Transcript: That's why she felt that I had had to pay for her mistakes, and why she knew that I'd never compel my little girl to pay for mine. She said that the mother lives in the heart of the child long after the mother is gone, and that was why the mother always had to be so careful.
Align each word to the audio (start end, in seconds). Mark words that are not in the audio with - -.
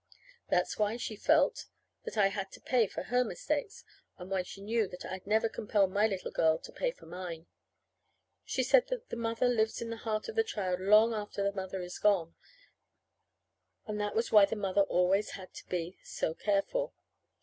That's 0.49 0.79
why 0.79 0.97
she 0.97 1.15
felt 1.15 1.67
that 2.05 2.17
I 2.17 2.29
had 2.29 2.33
had 2.45 2.51
to 2.53 2.59
pay 2.59 2.87
for 2.87 3.03
her 3.03 3.23
mistakes, 3.23 3.83
and 4.17 4.31
why 4.31 4.41
she 4.41 4.59
knew 4.63 4.87
that 4.87 5.05
I'd 5.05 5.27
never 5.27 5.47
compel 5.47 5.85
my 5.85 6.07
little 6.07 6.31
girl 6.31 6.57
to 6.57 6.71
pay 6.71 6.89
for 6.89 7.05
mine. 7.05 7.45
She 8.43 8.63
said 8.63 8.87
that 8.87 9.09
the 9.09 9.15
mother 9.15 9.47
lives 9.47 9.79
in 9.79 9.91
the 9.91 9.97
heart 9.97 10.27
of 10.27 10.35
the 10.35 10.43
child 10.43 10.79
long 10.79 11.13
after 11.13 11.43
the 11.43 11.51
mother 11.53 11.83
is 11.83 11.99
gone, 11.99 12.33
and 13.85 14.01
that 14.01 14.15
was 14.15 14.31
why 14.31 14.45
the 14.45 14.55
mother 14.55 14.81
always 14.81 15.33
had 15.37 15.53
to 15.53 15.67
be 15.69 15.99
so 16.01 16.33
careful. 16.33 16.95